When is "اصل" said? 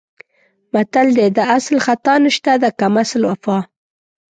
1.57-1.75, 3.03-3.21